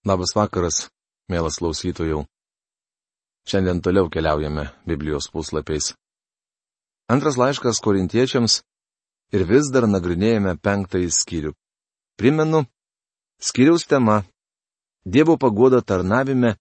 Labas 0.00 0.32
vakaras, 0.32 0.86
mielas 1.28 1.58
klausytojų. 1.60 2.22
Šiandien 3.44 3.82
toliau 3.84 4.08
keliaujame 4.08 4.70
Biblijos 4.88 5.26
puslapiais. 5.28 5.90
Antras 7.12 7.36
laiškas 7.36 7.82
korintiečiams 7.84 8.62
ir 9.36 9.44
vis 9.44 9.68
dar 9.68 9.84
nagrinėjame 9.84 10.56
penktąjį 10.56 11.10
skyrių. 11.12 11.52
Primenu, 12.16 12.64
skyriaus 13.44 13.84
tema- 13.84 14.24
Dievo 15.12 15.36
pagoda 15.36 15.82
tarnavime, 15.84 16.56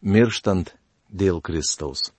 mirštant 0.00 0.72
dėl 1.12 1.44
Kristaus. 1.44 2.12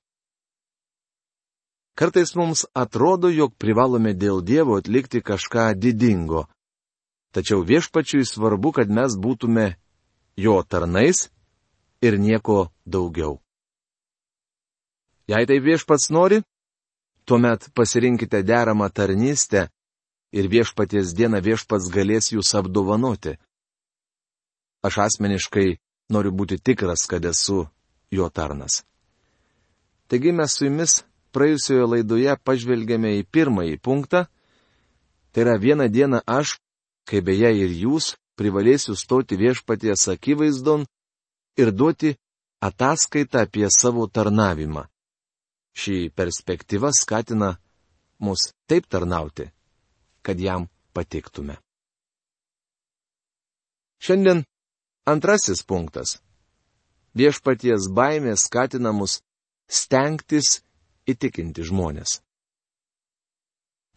Kartais 1.98 2.36
mums 2.36 2.68
atrodo, 2.73 3.34
jog 3.34 3.57
privalome 3.57 4.14
dėl 4.14 4.46
Dievo 4.46 4.78
atlikti 4.78 5.25
kažką 5.25 5.73
didingo. 5.73 6.46
Tačiau 7.34 7.66
viešpačiui 7.66 8.25
svarbu, 8.25 8.71
kad 8.71 8.89
mes 8.89 9.18
būtume 9.18 9.82
jo 10.44 10.62
tarnais 10.64 11.30
ir 12.02 12.18
nieko 12.20 12.72
daugiau. 12.86 13.40
Jei 15.30 15.45
tai 15.48 15.59
viešpats 15.64 16.09
nori, 16.12 16.41
tuomet 17.26 17.70
pasirinkite 17.77 18.41
deramą 18.44 18.90
tarnystę 18.90 19.70
ir 20.31 20.50
viešpaties 20.52 21.14
dieną 21.16 21.40
viešpats 21.48 21.91
galės 21.94 22.31
jūs 22.34 22.55
apdovanoti. 22.59 23.38
Aš 24.81 24.98
asmeniškai 25.05 25.77
noriu 26.12 26.31
būti 26.34 26.58
tikras, 26.58 27.05
kad 27.08 27.26
esu 27.26 27.67
jo 28.12 28.30
tarnas. 28.30 28.81
Taigi 30.09 30.34
mes 30.36 30.58
su 30.58 30.66
jumis 30.66 31.03
praėjusioje 31.31 31.88
laidoje 31.94 32.36
pažvelgėme 32.44 33.14
į 33.22 33.28
pirmąjį 33.31 33.78
punktą. 33.80 34.26
Tai 35.31 35.45
yra 35.45 35.55
vieną 35.62 35.88
dieną 35.88 36.20
aš, 36.28 36.58
kaip 37.08 37.30
beje 37.30 37.53
ir 37.64 37.72
jūs, 37.86 38.16
privalėsiu 38.41 38.98
stoti 38.98 39.38
viešpaties 39.38 40.08
akivaizdon 40.16 40.88
ir 41.62 41.70
duoti 41.72 42.16
ataskaitą 42.66 43.45
apie 43.45 43.67
savo 43.70 44.08
tarnavimą. 44.08 44.88
Ši 45.78 46.09
perspektyva 46.17 46.89
skatina 46.92 47.56
mus 48.19 48.50
taip 48.67 48.89
tarnauti, 48.92 49.45
kad 50.25 50.39
jam 50.39 50.67
patiktume. 50.94 51.56
Šiandien 54.02 54.44
antrasis 55.06 55.62
punktas. 55.64 56.17
Viešpaties 57.14 57.89
baimė 57.94 58.34
skatina 58.39 58.92
mus 58.95 59.19
stengtis 59.69 60.62
įtikinti 61.08 61.64
žmonės. 61.67 62.19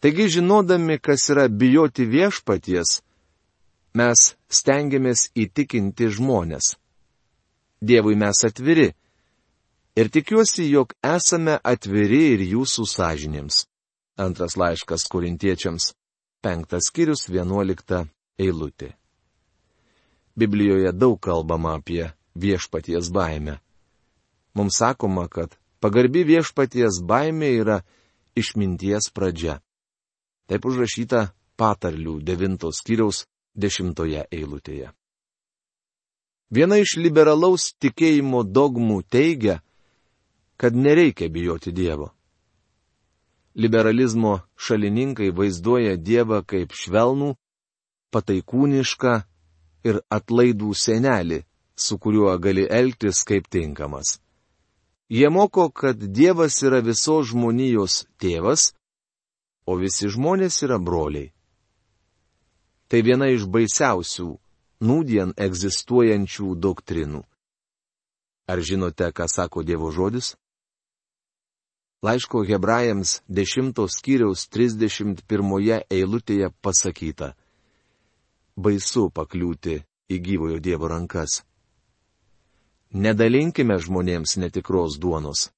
Taigi 0.03 0.27
žinodami, 0.37 0.99
kas 0.99 1.29
yra 1.33 1.47
bijoti 1.49 2.05
viešpaties, 2.05 2.99
mes 3.95 4.35
stengiamės 4.51 5.29
įtikinti 5.35 6.09
žmonės. 6.11 6.75
Dievui 7.81 8.15
mes 8.19 8.43
atviri. 8.47 8.91
Ir 9.95 10.09
tikiuosi, 10.11 10.67
jog 10.67 10.91
esame 11.03 11.55
atviri 11.63 12.21
ir 12.33 12.43
jūsų 12.51 12.83
sąžinėms. 12.91 13.63
Antras 14.19 14.55
laiškas 14.59 15.07
korintiečiams, 15.11 15.93
penktas 16.43 16.89
skyrius, 16.89 17.27
vienuolikta 17.31 18.05
eilutė. 18.39 18.93
Biblijoje 20.35 20.91
daug 20.91 21.19
kalbama 21.19 21.77
apie 21.79 22.11
viešpaties 22.35 23.11
baimę. 23.15 23.59
Mums 24.55 24.79
sakoma, 24.79 25.27
kad 25.31 25.55
pagarbi 25.79 26.25
viešpaties 26.27 26.99
baimė 27.03 27.51
yra 27.61 27.77
išminties 28.35 29.11
pradžia. 29.15 29.61
Taip 30.47 30.67
užrašyta 30.67 31.29
patarlių 31.59 32.19
devintos 32.23 32.83
skyriaus 32.83 33.23
dešimtoje 33.55 34.25
eilutėje. 34.31 34.91
Viena 36.55 36.77
iš 36.77 36.97
liberalaus 37.01 37.71
tikėjimo 37.81 38.43
dogmų 38.43 39.01
teigia, 39.09 39.61
kad 40.57 40.75
nereikia 40.75 41.29
bijoti 41.29 41.71
Dievo. 41.71 42.11
Liberalizmo 43.55 44.39
šalininkai 44.55 45.31
vaizduoja 45.31 45.95
Dievą 45.97 46.43
kaip 46.43 46.75
švelnų, 46.75 47.33
pataikūnišką 48.13 49.15
ir 49.89 50.01
atlaidų 50.11 50.71
senelį, 50.75 51.41
su 51.75 51.97
kuriuo 51.99 52.35
gali 52.39 52.67
elgtis 52.69 53.23
kaip 53.27 53.47
tinkamas. 53.51 54.19
Jie 55.09 55.29
moko, 55.29 55.69
kad 55.69 55.97
Dievas 55.97 56.61
yra 56.63 56.81
visos 56.81 57.29
žmonijos 57.31 58.05
tėvas, 58.17 58.73
o 59.65 59.77
visi 59.77 60.09
žmonės 60.09 60.63
yra 60.65 60.79
broliai. 60.81 61.34
Tai 62.87 63.01
viena 63.01 63.31
iš 63.33 63.47
baisiausių 63.49 64.27
nūdien 64.85 65.33
egzistuojančių 65.41 66.49
doktrinų. 66.61 67.21
Ar 68.45 68.61
žinote, 68.61 69.09
ką 69.09 69.25
sako 69.31 69.63
Dievo 69.65 69.89
žodis? 69.91 70.35
Laiško 72.05 72.43
hebrajams 72.45 73.21
10 73.27 73.81
skyriaus 73.89 74.45
31 74.53 75.81
eilutėje 75.89 76.51
pasakyta. 76.61 77.33
Baisu 78.55 79.09
pakliūti 79.09 79.79
į 80.13 80.19
gyvojo 80.27 80.59
Dievo 80.61 80.87
rankas. 80.91 81.41
Nedalinkime 82.93 83.79
žmonėms 83.81 84.37
netikros 84.37 84.99
duonos. 85.01 85.49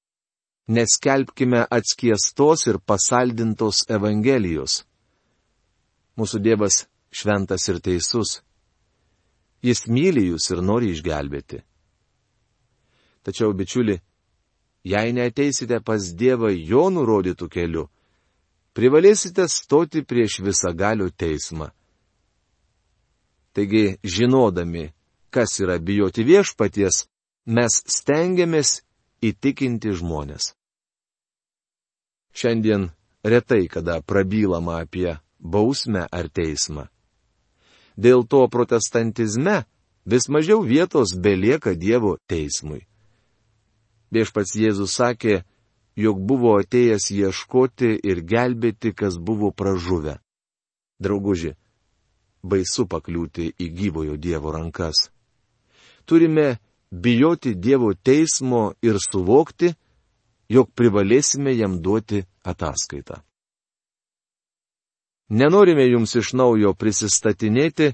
Neskelbkime 0.68 1.66
atskiestos 1.70 2.66
ir 2.66 2.80
pasaldintos 2.80 3.84
Evangelijos. 3.88 4.82
Mūsų 6.16 6.40
Dievas 6.42 6.86
šventas 7.10 7.68
ir 7.68 7.80
teisus. 7.80 8.40
Jis 9.62 9.86
myli 9.90 10.28
jūs 10.28 10.50
ir 10.54 10.62
nori 10.62 10.92
išgelbėti. 10.94 11.62
Tačiau, 13.26 13.52
bičiuli, 13.52 13.98
jei 14.86 15.12
neteisite 15.12 15.80
pas 15.84 16.12
Dievą 16.14 16.52
jo 16.54 16.86
nurodytų 16.94 17.48
keliu, 17.50 17.88
privalėsite 18.72 19.48
stoti 19.50 20.04
prieš 20.06 20.38
visagalių 20.46 21.10
teismą. 21.10 21.72
Taigi, 23.52 23.98
žinodami, 24.04 24.92
kas 25.34 25.58
yra 25.60 25.80
bijoti 25.82 26.22
viešpaties, 26.24 27.08
mes 27.50 27.80
stengiamės 27.90 28.84
įtikinti 29.24 29.92
žmonės. 29.98 30.52
Šiandien 32.38 32.90
retai 33.26 33.66
kada 33.66 33.98
prabylama 34.00 34.78
apie 34.84 35.16
bausmę 35.40 36.06
ar 36.12 36.28
teismą. 36.30 36.86
Dėl 37.98 38.22
to 38.30 38.44
protestantizme 38.46 39.64
vis 40.06 40.28
mažiau 40.30 40.62
vietos 40.62 41.16
belieka 41.18 41.74
Dievo 41.74 42.16
teismui. 42.30 42.86
Viešpats 44.14 44.54
Jėzus 44.56 44.94
sakė, 44.94 45.42
jog 45.98 46.20
buvo 46.22 46.54
atėjęs 46.62 47.10
ieškoti 47.10 47.90
ir 48.06 48.22
gelbėti, 48.22 48.94
kas 48.94 49.18
buvo 49.18 49.50
pražuvę. 49.50 50.16
Drauguži, 51.02 51.56
baisu 52.42 52.86
pakliūti 52.86 53.50
į 53.58 53.68
gyvojo 53.74 54.16
Dievo 54.16 54.54
rankas. 54.54 55.10
Turime 56.06 56.56
bijoti 56.90 57.54
Dievo 57.54 57.92
teismo 57.94 58.72
ir 58.82 59.02
suvokti, 59.02 59.74
jog 60.48 60.70
privalėsime 60.72 61.52
jam 61.58 61.82
duoti 61.82 62.22
ataskaitą. 62.46 63.20
Nenorime 65.28 65.84
jums 65.90 66.14
iš 66.16 66.32
naujo 66.32 66.72
prisistatinėti, 66.74 67.92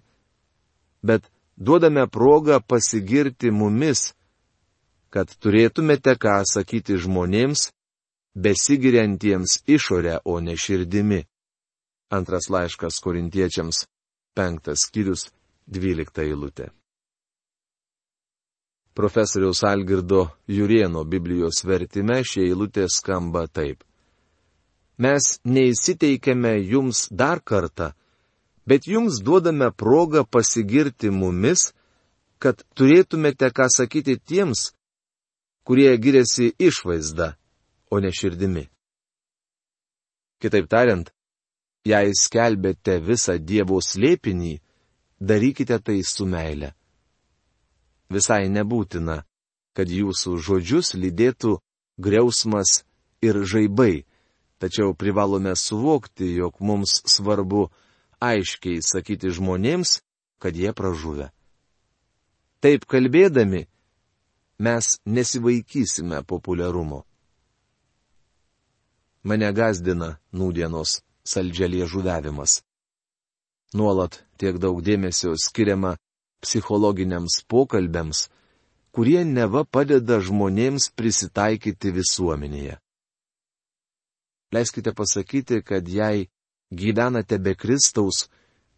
bet 1.02 1.26
duodame 1.56 2.06
progą 2.06 2.60
pasigirti 2.62 3.50
mumis, 3.50 4.12
kad 5.10 5.30
turėtumėte 5.42 6.14
ką 6.18 6.40
sakyti 6.46 6.98
žmonėms, 6.98 7.72
besigiriantiems 8.34 9.62
išorę, 9.66 10.20
o 10.24 10.38
ne 10.40 10.54
širdimi. 10.58 11.24
Antras 12.14 12.46
laiškas 12.50 13.00
korintiečiams, 13.02 13.84
penktas 14.34 14.86
skyrius, 14.86 15.28
dvylikta 15.66 16.22
eilutė. 16.22 16.70
Profesoriaus 18.94 19.64
Algirdo 19.66 20.28
Jurieno 20.46 21.02
Biblijos 21.02 21.64
vertime 21.66 22.20
šie 22.22 22.44
eilutė 22.46 22.86
skamba 22.86 23.48
taip 23.50 23.82
mes 24.98 25.38
neįsiteikėme 25.44 26.54
jums 26.62 27.08
dar 27.10 27.40
kartą, 27.40 27.92
bet 28.66 28.86
jums 28.86 29.20
duodame 29.22 29.70
progą 29.72 30.24
pasigirti 30.24 31.10
mumis, 31.10 31.72
kad 32.38 32.62
turėtumėte 32.76 33.50
ką 33.50 33.68
sakyti 33.72 34.18
tiems, 34.18 34.72
kurie 35.64 35.90
giriasi 35.98 36.52
išvaizda, 36.58 37.34
o 37.90 38.00
ne 38.00 38.12
širdimi. 38.12 38.68
Kitaip 40.42 40.68
tariant, 40.68 41.08
jei 41.88 42.12
skelbėte 42.16 42.98
visą 43.00 43.38
Dievo 43.38 43.80
slėpinį, 43.80 44.58
darykite 45.20 45.78
tai 45.80 46.00
su 46.04 46.26
meile. 46.28 46.74
Visai 48.12 48.48
nebūtina, 48.52 49.22
kad 49.74 49.88
jūsų 49.88 50.36
žodžius 50.38 50.92
lydėtų 50.94 51.56
griausmas 51.98 52.84
ir 53.24 53.40
žaibai, 53.48 54.04
Tačiau 54.58 54.94
privalome 54.94 55.56
suvokti, 55.56 56.34
jog 56.38 56.60
mums 56.60 57.00
svarbu 57.10 57.68
aiškiai 58.22 58.82
sakyti 58.82 59.32
žmonėms, 59.34 59.98
kad 60.38 60.56
jie 60.56 60.72
pražuvę. 60.72 61.30
Taip 62.64 62.86
kalbėdami, 62.88 63.66
mes 64.58 64.98
nesivaikysime 65.04 66.22
populiarumo. 66.24 67.02
Mane 69.24 69.50
gazdina 69.56 70.14
nūdienos 70.32 71.00
saldželė 71.24 71.88
žudavimas. 71.88 72.62
Nuolat 73.74 74.20
tiek 74.38 74.60
daug 74.60 74.80
dėmesio 74.84 75.34
skiriama 75.40 75.96
psichologiniams 76.44 77.40
pokalbiams, 77.48 78.28
kurie 78.94 79.24
neva 79.24 79.64
padeda 79.64 80.20
žmonėms 80.20 80.92
prisitaikyti 80.94 81.90
visuomenėje. 81.98 82.78
Leiskite 84.54 84.94
pasakyti, 84.94 85.62
kad 85.66 85.88
jei 85.88 86.28
gyvenate 86.70 87.38
be 87.42 87.54
Kristaus, 87.58 88.28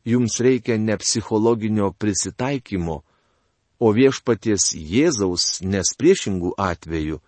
jums 0.04 0.40
reikia 0.40 0.78
ne 0.78 0.96
psichologinio 0.96 1.92
prisitaikymo, 1.92 3.02
o 3.78 3.92
viešpaties 3.92 4.72
Jėzaus, 4.72 5.60
nes 5.60 5.92
priešingų 6.00 6.54
atveju 6.56 7.20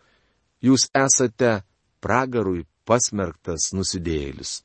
jūs 0.64 0.88
esate 0.96 1.58
pragarui 2.00 2.64
pasmerktas 2.88 3.72
nusidėjėlis. 3.76 4.62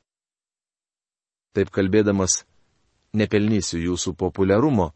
Taip 1.54 1.70
kalbėdamas, 1.70 2.42
nepelnysiu 3.14 3.78
jūsų 3.82 4.14
populiarumo, 4.18 4.90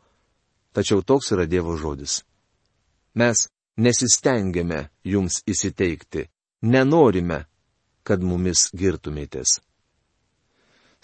tačiau 0.74 1.04
toks 1.04 1.32
yra 1.36 1.46
Dievo 1.46 1.76
žodis. 1.78 2.22
Mes 3.14 3.46
nesistengiame 3.78 4.88
jums 5.04 5.42
įsiteikti, 5.46 6.26
nenorime, 6.62 7.44
kad 8.08 8.24
mumis 8.24 8.68
girtumėtės. 8.72 9.58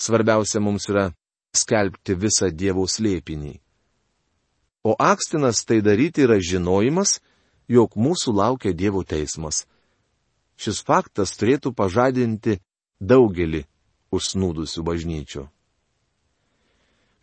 Svarbiausia 0.01 0.63
mums 0.65 0.89
yra 0.91 1.11
skelbti 1.55 2.17
visą 2.19 2.49
Dievo 2.51 2.87
slėpinį. 2.89 3.55
O 4.85 4.97
akstinas 4.99 5.63
tai 5.65 5.81
daryti 5.85 6.25
yra 6.27 6.41
žinojimas, 6.41 7.21
jog 7.69 7.95
mūsų 7.97 8.35
laukia 8.37 8.73
Dievo 8.73 9.05
teismas. 9.05 9.65
Šis 10.57 10.83
faktas 10.87 11.37
turėtų 11.39 11.73
pažadinti 11.77 12.59
daugelį 13.01 13.65
užsnūdusių 14.15 14.85
bažnyčių. 14.87 15.45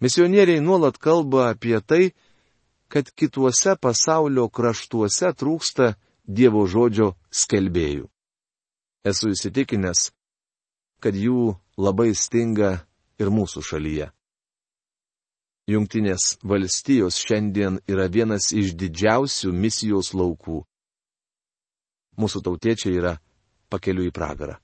Misionieriai 0.02 0.64
nuolat 0.66 0.98
kalba 0.98 1.52
apie 1.52 1.78
tai, 1.86 2.12
kad 2.92 3.12
kituose 3.14 3.76
pasaulio 3.78 4.50
kraštuose 4.50 5.30
trūksta 5.38 5.94
Dievo 6.26 6.66
žodžio 6.68 7.14
skelbėjų. 7.30 8.10
Esu 9.02 9.32
įsitikinęs, 9.34 10.12
kad 11.02 11.16
jų 11.18 11.56
labai 11.82 12.12
stinga 12.14 12.76
ir 13.22 13.32
mūsų 13.34 13.64
šalyje. 13.66 14.12
Junktinės 15.72 16.36
valstijos 16.46 17.18
šiandien 17.22 17.80
yra 17.90 18.08
vienas 18.12 18.52
iš 18.54 18.74
didžiausių 18.78 19.54
misijos 19.54 20.12
laukų. 20.18 20.62
Mūsų 22.18 22.42
tautiečiai 22.46 22.98
yra 22.98 23.14
pakeliu 23.72 24.06
į 24.10 24.14
pragarą. 24.14 24.58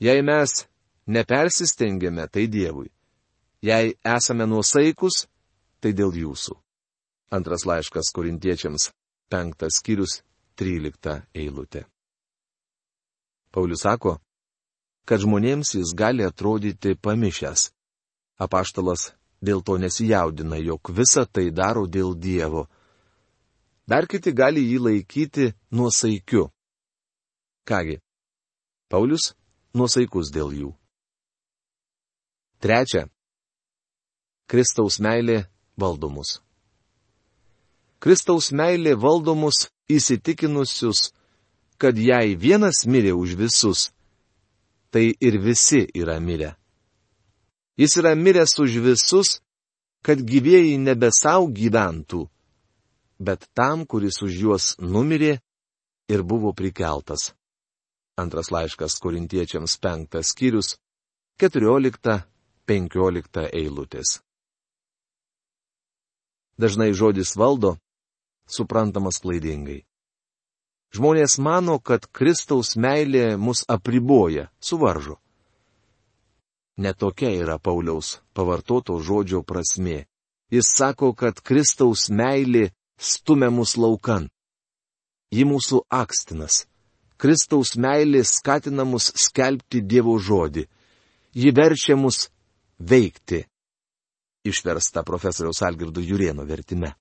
Jei 0.00 0.22
mes 0.22 0.66
nepersistengiame, 1.08 2.28
tai 2.28 2.46
Dievui. 2.52 2.90
Jei 3.64 3.96
esame 4.04 4.46
nuosaikus, 4.46 5.24
tai 5.80 5.92
dėl 5.96 6.12
jūsų. 6.12 6.54
Antras 7.36 7.66
laiškas 7.66 8.12
korintiečiams, 8.14 8.90
penktas 9.32 9.80
skyrius, 9.80 10.20
trylikta 10.54 11.24
eilutė. 11.34 11.86
Paulius 13.56 13.86
sako, 13.86 14.18
kad 15.08 15.22
žmonėms 15.22 15.70
jis 15.78 15.94
gali 15.96 16.26
atrodyti 16.28 16.92
pamišęs. 17.00 17.70
Apaštalas 18.36 19.14
dėl 19.40 19.62
to 19.64 19.78
nesijaudina, 19.80 20.58
jog 20.60 20.90
visa 20.92 21.24
tai 21.24 21.46
daro 21.50 21.86
dėl 21.88 22.12
Dievo. 22.12 22.66
Dar 23.88 24.04
kiti 24.10 24.34
gali 24.36 24.60
jį 24.60 24.78
laikyti 24.86 25.46
nuosaikiu. 25.72 26.50
Kągi, 27.64 27.96
Paulius 28.92 29.32
nuosaikus 29.72 30.28
dėl 30.34 30.52
jų. 30.52 30.70
Trečia. 32.60 33.06
Kristaus 34.52 35.00
meilė 35.00 35.46
valdomus. 35.80 36.42
Kristaus 38.04 38.52
meilė 38.52 38.92
valdomus 39.00 39.70
įsitikinusius, 39.88 41.08
kad 41.78 41.98
jei 41.98 42.36
vienas 42.36 42.84
mirė 42.86 43.12
už 43.16 43.36
visus, 43.36 43.90
tai 44.90 45.12
ir 45.20 45.38
visi 45.42 45.84
yra 45.94 46.18
mirę. 46.20 46.54
Jis 47.76 47.98
yra 48.00 48.14
miręs 48.16 48.56
už 48.58 48.78
visus, 48.80 49.40
kad 50.00 50.22
gyvėjai 50.22 50.78
nebe 50.80 51.10
savo 51.12 51.50
gyventų, 51.52 52.22
bet 53.18 53.48
tam, 53.52 53.84
kuris 53.84 54.22
už 54.22 54.32
juos 54.42 54.66
numirė 54.80 55.36
ir 56.08 56.22
buvo 56.22 56.52
prikeltas. 56.56 57.32
Antras 58.16 58.48
laiškas 58.54 58.96
korintiečiams 59.02 59.76
penktas 59.82 60.32
skyrius, 60.32 60.76
keturiolikta, 61.36 62.22
penkiolikta 62.64 63.50
eilutės. 63.52 64.22
Dažnai 66.56 66.94
žodis 66.96 67.34
valdo, 67.36 67.76
suprantamas 68.48 69.20
klaidingai. 69.20 69.82
Žmonės 70.96 71.36
mano, 71.42 71.76
kad 71.78 72.06
Kristaus 72.08 72.72
meilė 72.80 73.36
mus 73.36 73.64
apriboja, 73.68 74.46
suvaržo. 74.60 75.18
Netokia 76.80 77.32
yra 77.36 77.58
Pauliaus 77.58 78.20
pavartoto 78.32 78.96
žodžio 79.00 79.42
prasme. 79.42 80.06
Jis 80.52 80.70
sako, 80.78 81.12
kad 81.12 81.40
Kristaus 81.40 82.06
meilė 82.08 82.70
stumia 82.96 83.50
mus 83.50 83.76
laukan. 83.76 84.28
Ji 85.32 85.44
mūsų 85.44 85.82
akstinas. 85.90 86.64
Kristaus 87.20 87.74
meilė 87.76 88.22
skatina 88.24 88.84
mus 88.84 89.10
skelbti 89.16 89.82
Dievo 89.82 90.16
žodį. 90.20 90.64
Ji 91.36 91.52
verčia 91.52 91.96
mus 91.96 92.28
veikti. 92.78 93.42
Išversta 94.46 95.02
profesoriaus 95.02 95.60
Algirdo 95.66 96.00
Jurieno 96.00 96.44
vertime. 96.46 96.94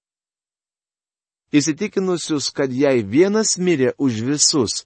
Įsitikinusius, 1.54 2.50
kad 2.50 2.72
jei 2.74 3.04
vienas 3.04 3.58
mirė 3.58 3.94
už 3.98 4.22
visus, 4.26 4.86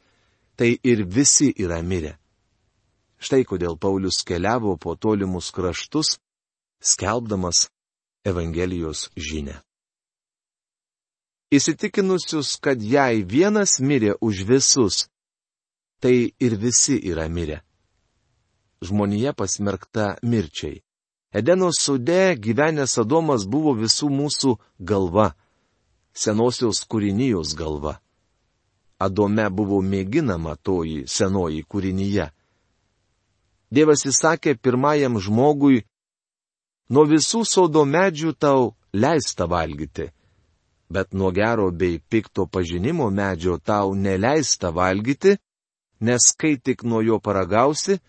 tai 0.60 0.76
ir 0.84 1.06
visi 1.08 1.54
yra 1.56 1.80
mirę. 1.82 2.18
Štai 3.20 3.44
kodėl 3.48 3.78
Paulius 3.80 4.24
keliavo 4.28 4.76
po 4.78 4.96
tolimus 4.96 5.52
kraštus, 5.56 6.18
skelbdamas 6.80 7.70
Evangelijos 8.28 9.10
žinę. 9.16 9.60
Įsitikinusius, 11.52 12.60
kad 12.62 12.84
jei 12.84 13.24
vienas 13.24 13.80
mirė 13.80 14.14
už 14.22 14.44
visus, 14.46 15.08
tai 16.00 16.32
ir 16.40 16.56
visi 16.60 17.00
yra 17.12 17.26
mirę. 17.30 17.64
Žmonija 18.86 19.34
pasmerkta 19.34 20.20
mirčiai. 20.24 20.84
Edeno 21.34 21.70
sude 21.74 22.36
gyvenęs 22.40 22.98
Adomas 23.02 23.46
buvo 23.46 23.74
visų 23.78 24.08
mūsų 24.10 24.56
galva, 24.80 25.34
senosios 26.14 26.84
kūrinijos 26.90 27.56
galva. 27.58 28.00
Adome 29.00 29.48
buvo 29.50 29.80
mėginama 29.82 30.56
toji 30.56 31.06
senoji 31.08 31.64
kūrinyje. 31.64 32.28
Dievas 33.72 34.04
įsakė 34.10 34.56
pirmajam 34.58 35.20
žmogui, 35.22 35.84
nuo 36.90 37.06
visų 37.06 37.46
sodo 37.46 37.86
medžių 37.86 38.34
tau 38.34 38.74
leista 38.94 39.46
valgyti, 39.46 40.10
bet 40.90 41.14
nuo 41.14 41.32
gero 41.32 41.70
bei 41.72 42.00
pikto 42.00 42.48
pažinimo 42.48 43.10
medžio 43.14 43.60
tau 43.62 43.94
neleista 43.94 44.74
valgyti, 44.74 45.38
nes 46.02 46.32
kai 46.36 46.58
tik 46.58 46.84
nuo 46.84 47.02
jo 47.06 47.20
paragausi, 47.20 48.00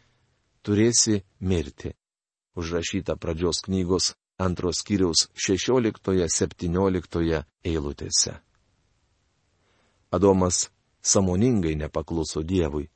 turėsi 0.64 1.21
mirti. 1.40 1.92
Užrašyta 2.57 3.14
pradžios 3.16 3.62
knygos 3.66 4.14
antros 4.40 4.80
kiriaus 4.87 5.28
16-17 5.49 7.42
eilutėse. 7.64 8.32
Adomas 10.11 10.70
samoningai 11.12 11.76
nepakluso 11.78 12.42
Dievui 12.42 12.88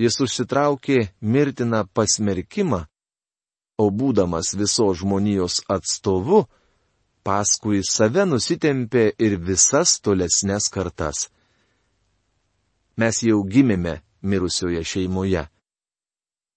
jis 0.00 0.16
užsitraukė 0.24 1.10
mirtiną 1.20 1.84
pasmerkimą, 1.96 2.84
o 3.82 3.84
būdamas 3.92 4.54
visos 4.56 5.00
žmonijos 5.00 5.60
atstovu, 5.74 6.46
paskui 7.24 7.82
save 7.84 8.24
nusitempė 8.28 9.04
ir 9.26 9.36
visas 9.48 9.98
tolesnes 10.00 10.68
kartas. 10.72 11.28
Mes 12.96 13.20
jau 13.24 13.40
gimėme 13.44 14.00
mirusioje 14.22 14.82
šeimoje. 14.84 15.46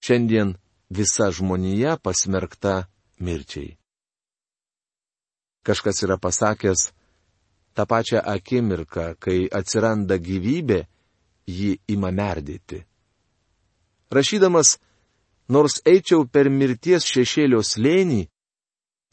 Šiandien 0.04 0.56
visa 0.92 1.30
žmonija 1.32 1.98
pasmerkta 2.04 2.88
mirčiai. 3.26 3.74
Kažkas 5.64 6.04
yra 6.06 6.20
pasakęs, 6.20 6.90
tą 7.76 7.84
pačią 7.90 8.20
akimirką, 8.36 9.14
kai 9.24 9.46
atsiranda 9.60 10.20
gyvybė, 10.20 10.82
ji 11.48 11.78
ima 11.96 12.12
merdėti 12.12 12.84
rašydamas, 14.14 14.78
nors 15.48 15.82
eičiau 15.86 16.26
per 16.30 16.50
mirties 16.50 17.08
šešėlio 17.10 17.64
slėnį, 17.66 18.28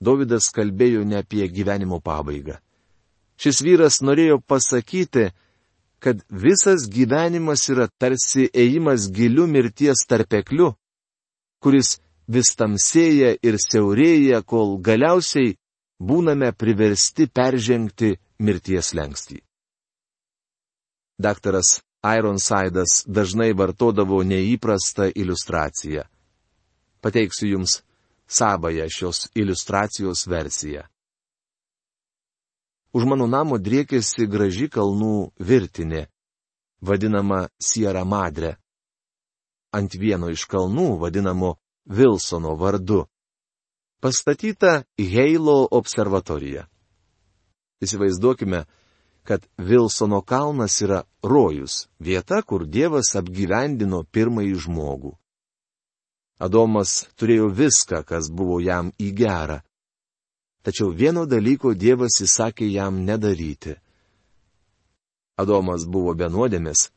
Davidas 0.00 0.47
kalbėjo 0.57 1.02
ne 1.05 1.19
apie 1.21 1.45
gyvenimo 1.52 1.99
pabaigą. 2.00 2.55
Šis 3.37 3.59
vyras 3.61 3.99
norėjo 4.00 4.38
pasakyti, 4.40 5.26
kad 6.00 6.23
visas 6.33 6.87
gyvenimas 6.88 7.67
yra 7.69 7.85
tarsi 8.00 8.47
ėjimas 8.49 9.11
giliu 9.12 9.45
mirties 9.45 10.07
tarpekliu, 10.09 10.71
kuris 11.61 11.99
vis 12.30 12.54
tamsėja 12.56 13.34
ir 13.42 13.58
siaurėja, 13.58 14.42
kol 14.46 14.78
galiausiai 14.78 15.56
būname 15.99 16.52
priversti 16.54 17.26
peržengti 17.26 18.14
mirties 18.38 18.94
lengstį. 18.94 19.40
Daktaras 21.20 21.80
Ironsidas 22.00 23.02
dažnai 23.04 23.50
vartodavo 23.52 24.22
neįprastą 24.25 25.10
iliustraciją. 25.12 26.06
Pateiksiu 27.04 27.50
Jums 27.50 27.82
savoją 28.26 28.87
šios 28.88 29.28
iliustracijos 29.34 30.25
versiją. 30.26 30.87
Už 32.96 33.04
mano 33.06 33.26
namo 33.30 33.58
driekėsi 33.58 34.26
graži 34.26 34.70
kalnų 34.72 35.30
virtinė, 35.38 36.06
vadinama 36.80 37.44
Sierra 37.60 38.04
Madre. 38.04 38.56
Ant 39.76 39.94
vieno 39.94 40.30
iš 40.32 40.49
kalnų, 40.50 40.96
vadinamo 40.99 41.52
Wilsono 41.87 42.54
vardu, 42.56 43.04
pastatyta 44.00 44.82
Heilo 44.99 45.68
observatorija. 45.70 46.66
Įsivaizduokime, 47.80 48.64
kad 49.25 49.46
Vilsono 49.58 50.20
kalnas 50.22 50.80
yra 50.82 51.02
rojus, 51.22 51.88
vieta, 51.99 52.42
kur 52.42 52.66
Dievas 52.66 53.14
apgyvendino 53.16 54.04
pirmąjį 54.04 54.54
žmogų. 54.66 55.12
Adomas 56.40 57.06
turėjo 57.20 57.50
viską, 57.52 58.02
kas 58.04 58.30
buvo 58.32 58.60
jam 58.64 58.92
į 58.96 59.10
gerą. 59.16 59.60
Tačiau 60.64 60.92
vieno 60.92 61.26
dalyko 61.28 61.75
Dievas 61.75 62.20
įsakė 62.25 62.68
jam 62.72 63.04
nedaryti. 63.04 63.76
Adomas 65.40 65.84
buvo 65.88 66.14
benuodėmis. 66.16 66.88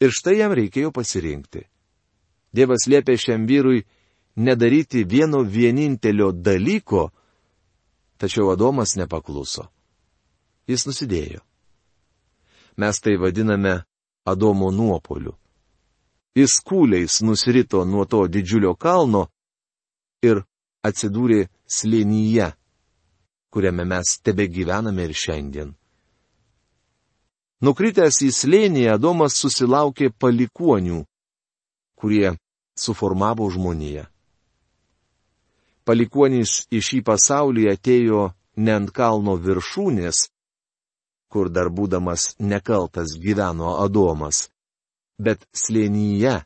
Ir 0.00 0.14
štai 0.14 0.36
jam 0.38 0.54
reikėjo 0.54 0.90
pasirinkti. 0.94 1.66
Dievas 2.52 2.86
liepė 2.90 3.16
šiam 3.18 3.46
vyrui 3.46 3.84
nedaryti 4.36 5.04
vieno 5.04 5.42
vienintelio 5.42 6.32
dalyko, 6.32 7.10
tačiau 8.18 8.50
Adomas 8.54 8.96
nepakluso 8.98 9.68
jis 10.70 10.86
nusidėjo. 10.86 11.42
Mes 12.80 13.00
tai 13.02 13.16
vadiname 13.20 13.82
Adomo 14.24 14.70
nuopoliu. 14.70 15.34
Jis 16.36 16.60
kūliais 16.66 17.20
nusirito 17.26 17.82
nuo 17.84 18.04
to 18.06 18.22
didžiulio 18.30 18.76
kalno 18.78 19.26
ir 20.22 20.44
atsidūrė 20.86 21.48
slėnyje, 21.66 22.52
kuriame 23.50 23.84
mes 23.84 24.20
tebe 24.22 24.46
gyvename 24.46 25.08
ir 25.08 25.16
šiandien. 25.16 25.72
Nukritęs 27.60 28.22
į 28.24 28.30
slėnį, 28.32 28.86
Adomas 28.94 29.34
susilaukė 29.36 30.12
palikuonių, 30.16 31.02
kurie 32.00 32.32
suformavo 32.80 33.48
žmoniją. 33.52 34.06
Palikuonys 35.84 36.66
į 36.72 36.80
šį 36.86 37.00
pasaulį 37.08 37.66
atėjo 37.74 38.30
ne 38.64 38.76
ant 38.78 38.92
kalno 38.94 39.36
viršūnės, 39.40 40.28
kur 41.32 41.50
dar 41.50 41.70
būdamas 41.70 42.34
nekaltas 42.38 43.14
gyveno 43.22 43.76
Adomas, 43.84 44.48
bet 45.18 45.46
slėnyje, 45.54 46.40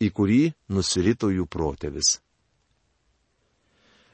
į 0.00 0.08
kurį 0.16 0.42
nusirito 0.72 1.30
jų 1.30 1.46
protėvis. 1.46 2.18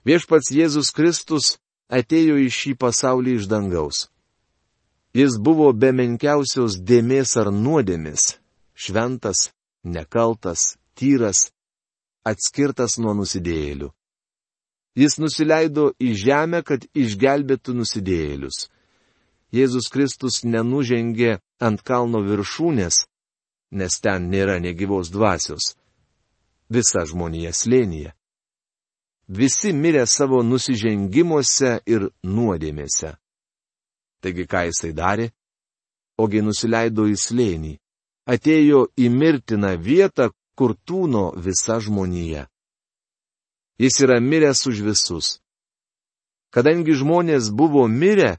Viešpats 0.06 0.52
Jėzus 0.54 0.92
Kristus 0.94 1.56
atėjo 1.90 2.38
į 2.42 2.50
šį 2.52 2.72
pasaulį 2.78 3.38
iš 3.40 3.48
dangaus. 3.50 4.06
Jis 5.16 5.38
buvo 5.40 5.72
be 5.72 5.90
menkiausios 5.96 6.76
dėmės 6.78 7.36
ar 7.40 7.50
nuodėmis- 7.50 8.36
šventas, 8.84 9.50
nekaltas, 9.86 10.74
tyras, 10.98 11.50
atskirtas 12.26 12.98
nuo 12.98 13.14
nusidėjėlių. 13.20 13.92
Jis 14.96 15.18
nusileido 15.20 15.90
į 16.00 16.14
žemę, 16.16 16.62
kad 16.64 16.86
išgelbėtų 16.96 17.74
nusidėjėlius. 17.76 18.66
Jėzus 19.54 19.90
Kristus 19.92 20.40
nenužengė 20.44 21.36
ant 21.62 21.82
kalno 21.86 22.22
viršūnės, 22.24 23.04
nes 23.76 24.00
ten 24.02 24.30
nėra 24.32 24.56
negyvos 24.60 25.12
dvasios. 25.12 25.74
Visa 26.72 27.04
žmonija 27.06 27.52
slėnyje. 27.54 28.14
Visi 29.28 29.72
mirė 29.74 30.06
savo 30.06 30.42
nusižengimuose 30.42 31.80
ir 31.86 32.08
nuodėmėse. 32.24 33.16
Taigi 34.22 34.46
ką 34.46 34.66
jisai 34.70 34.92
darė? 34.96 35.30
Ogi 36.18 36.40
nusileido 36.42 37.04
į 37.10 37.16
slėnį. 37.20 37.74
Atėjo 38.26 38.88
į 38.98 39.06
mirtiną 39.10 39.76
vietą, 39.78 40.30
kur 40.58 40.74
tūno 40.88 41.30
visa 41.36 41.78
žmonija. 41.80 42.46
Jis 43.78 44.00
yra 44.02 44.18
miręs 44.20 44.66
už 44.66 44.82
visus. 44.82 45.26
Kadangi 46.50 46.96
žmonės 46.96 47.52
buvo 47.52 47.84
mirę, 47.86 48.38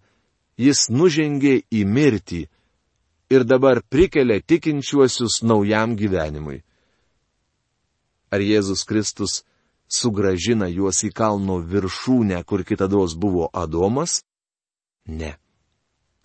jis 0.58 0.88
nužengė 0.90 1.62
į 1.70 1.84
mirtį 1.86 2.42
ir 3.30 3.44
dabar 3.46 3.84
prikelia 3.86 4.42
tikinčiuosius 4.42 5.44
naujam 5.44 5.96
gyvenimui. 5.96 6.64
Ar 8.34 8.42
Jėzus 8.44 8.84
Kristus 8.84 9.44
sugražina 9.88 10.68
juos 10.68 11.04
į 11.08 11.14
kalno 11.16 11.62
viršūnę, 11.64 12.42
kur 12.44 12.66
kitados 12.68 13.16
buvo 13.16 13.48
Adomas? 13.54 14.24
Ne. 15.06 15.38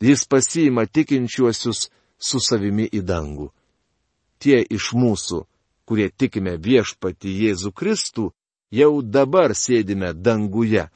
Jis 0.02 0.24
pasiima 0.26 0.86
tikinčiuosius 0.86 1.90
su 2.22 2.40
savimi 2.40 2.86
į 2.86 3.02
dangų. 3.06 3.50
Tie 4.42 4.62
iš 4.62 4.92
mūsų, 4.98 5.42
kurie 5.86 6.08
tikime 6.10 6.56
viešpati 6.58 7.30
Jėzų 7.42 7.72
Kristų, 7.74 8.30
jau 8.70 9.02
dabar 9.02 9.54
sėdime 9.58 10.12
danguje. 10.14 10.88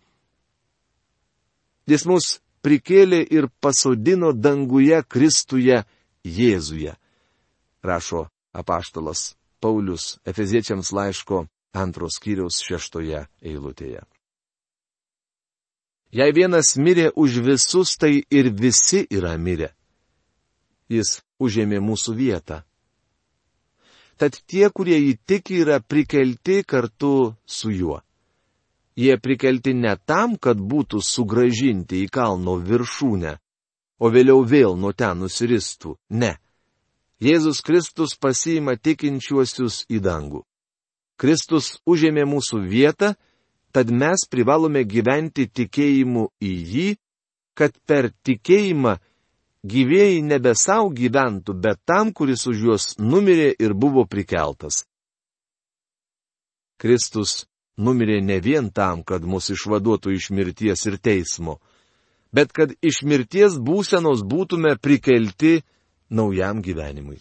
Jis 1.87 2.07
mus 2.07 2.39
prikėlė 2.67 3.21
ir 3.31 3.51
pasodino 3.63 4.33
danguje 4.33 5.03
Kristuje 5.07 5.85
Jėzuje. 6.25 6.97
Rašo 7.87 8.27
apaštalas 8.57 9.37
Paulius 9.61 10.19
Efeziečiams 10.27 10.91
laiško 10.93 11.47
antros 11.77 12.19
skyriaus 12.19 12.59
šeštoje 12.65 13.27
eilutėje. 13.43 14.03
Jei 16.17 16.33
vienas 16.33 16.77
mirė 16.81 17.11
už 17.15 17.41
visus, 17.45 17.97
tai 18.01 18.23
ir 18.31 18.49
visi 18.51 19.05
yra 19.11 19.35
mirę. 19.37 19.75
Jis 20.89 21.21
užėmė 21.43 21.81
mūsų 21.83 22.15
vietą. 22.17 22.63
Tad 24.17 24.39
tie, 24.49 24.69
kurie 24.73 24.97
įtiki, 25.11 25.61
yra 25.61 25.81
prikelti 25.81 26.63
kartu 26.65 27.35
su 27.45 27.71
juo. 27.71 28.01
Jie 28.97 29.19
prikelti 29.21 29.75
ne 29.77 29.93
tam, 30.09 30.39
kad 30.41 30.57
būtų 30.57 31.03
sugražinti 31.05 32.01
į 32.07 32.09
kalno 32.09 32.57
viršūnę, 32.57 33.35
o 34.01 34.09
vėliau 34.09 34.41
vėl 34.41 34.77
nuo 34.81 34.95
ten 34.97 35.21
nusiristų. 35.21 35.99
Ne. 36.09 36.37
Jėzus 37.21 37.61
Kristus 37.65 38.17
pasiima 38.17 38.77
tikinčiuosius 38.77 39.85
į 39.93 40.01
dangų. 40.05 40.43
Kristus 41.21 41.77
užėmė 41.89 42.25
mūsų 42.29 42.63
vietą, 42.69 43.15
tad 43.73 43.93
mes 43.93 44.25
privalome 44.29 44.85
gyventi 44.85 45.45
tikėjimu 45.49 46.31
į 46.41 46.53
jį, 46.73 46.89
kad 47.57 47.77
per 47.89 48.11
tikėjimą 48.25 48.97
gyvėjai 49.73 50.23
nebe 50.23 50.55
savo 50.55 50.91
gyventų, 50.95 51.55
bet 51.61 51.81
tam, 51.89 52.13
kuris 52.13 52.47
už 52.47 52.63
juos 52.67 52.87
numirė 52.99 53.53
ir 53.59 53.75
buvo 53.75 54.07
prikeltas. 54.07 54.85
Kristus 56.81 57.47
numirė 57.77 58.21
ne 58.23 58.41
vien 58.41 58.71
tam, 58.71 59.03
kad 59.05 59.25
mus 59.25 59.51
išvaduotų 59.53 60.17
iš 60.17 60.31
mirties 60.31 60.87
ir 60.87 60.99
teismo, 60.99 61.59
bet 62.33 62.53
kad 62.53 62.75
iš 62.83 63.03
mirties 63.03 63.57
būsenos 63.57 64.25
būtume 64.25 64.77
prikelti 64.81 65.63
naujam 66.11 66.63
gyvenimui. 66.63 67.21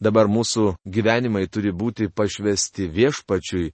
Dabar 0.00 0.30
mūsų 0.32 0.76
gyvenimai 0.88 1.44
turi 1.52 1.74
būti 1.76 2.08
pašvesti 2.08 2.88
viešpačiui, 2.88 3.72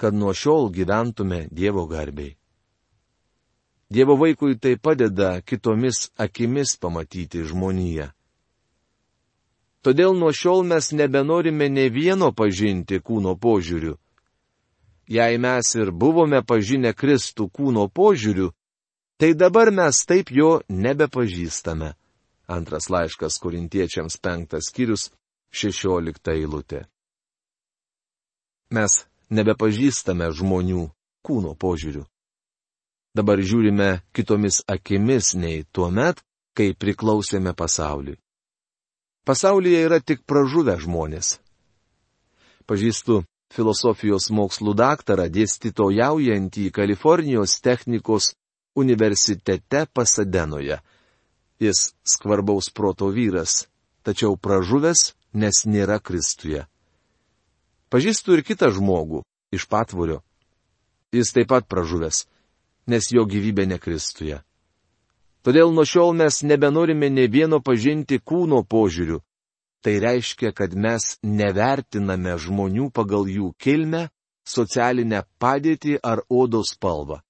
kad 0.00 0.14
nuo 0.14 0.32
šiol 0.34 0.72
gyventume 0.74 1.46
Dievo 1.50 1.86
garbiai. 1.86 2.34
Dievo 3.90 4.16
vaikui 4.16 4.56
tai 4.58 4.76
padeda 4.76 5.40
kitomis 5.40 6.10
akimis 6.16 6.76
pamatyti 6.80 7.44
žmoniją. 7.44 8.08
Todėl 9.84 10.16
nuo 10.16 10.32
šiol 10.32 10.64
mes 10.64 10.92
nebenorime 10.96 11.68
ne 11.68 11.90
vieno 11.92 12.32
pažinti 12.32 13.02
kūno 13.04 13.34
požiūriu, 13.36 13.98
jei 15.08 15.38
mes 15.38 15.74
ir 15.76 15.90
buvome 15.92 16.40
pažinę 16.42 16.94
Kristų 16.96 17.50
kūno 17.52 17.88
požiūriu, 17.92 18.52
tai 19.20 19.34
dabar 19.34 19.70
mes 19.70 20.00
taip 20.08 20.32
jo 20.32 20.62
nebepažįstame. 20.68 21.92
Antras 22.48 22.88
laiškas 22.88 23.36
korintiečiams 23.40 24.16
penktas 24.20 24.68
skyrius, 24.68 25.10
šešiolikta 25.52 26.32
eilutė. 26.32 26.84
Mes 28.72 29.04
nebepažįstame 29.30 30.32
žmonių 30.32 30.88
kūno 31.24 31.54
požiūriu. 31.56 32.04
Dabar 33.14 33.38
žiūrime 33.38 34.02
kitomis 34.10 34.64
akimis 34.66 35.34
nei 35.38 35.62
tuo 35.70 35.86
met, 35.90 36.18
kai 36.54 36.74
priklausėme 36.74 37.54
pasauliui. 37.54 38.18
Pasaulyje 39.24 39.84
yra 39.86 40.00
tik 40.02 40.24
pražuvę 40.26 40.74
žmonės. 40.82 41.38
Pažįstu 42.66 43.22
filosofijos 43.54 44.28
mokslų 44.34 44.74
daktarą 44.76 45.28
dėstytojaujantį 45.30 46.66
Kalifornijos 46.74 47.60
technikos 47.62 48.32
universitete 48.74 49.86
Pasadenoje. 49.94 50.80
Jis 51.62 51.94
skvarbaus 52.02 52.68
proto 52.74 53.08
vyras, 53.14 53.68
tačiau 54.02 54.34
pražuvęs, 54.36 55.14
nes 55.32 55.64
nėra 55.70 56.00
Kristuje. 56.02 56.66
Pažįstu 57.94 58.34
ir 58.34 58.42
kitą 58.42 58.72
žmogų 58.74 59.22
iš 59.54 59.68
patvorio. 59.70 60.20
Jis 61.14 61.30
taip 61.30 61.52
pat 61.54 61.68
pražuvęs, 61.70 62.24
nes 62.86 63.10
jo 63.12 63.24
gyvybė 63.28 63.66
nekristuje. 63.70 64.40
Todėl 65.44 65.74
nuo 65.76 65.84
šiol 65.84 66.14
mes 66.16 66.40
nebenorime 66.42 67.10
ne 67.12 67.26
vieno 67.28 67.60
pažinti 67.60 68.18
kūno 68.18 68.62
požiūrių. 68.64 69.20
Tai 69.84 69.94
reiškia, 70.00 70.54
kad 70.56 70.72
mes 70.72 71.18
nevertiname 71.20 72.38
žmonių 72.40 72.88
pagal 72.96 73.28
jų 73.28 73.50
kilmę, 73.60 74.06
socialinę 74.48 75.26
padėtį 75.36 75.98
ar 76.00 76.22
odos 76.32 76.72
spalvą. 76.72 77.20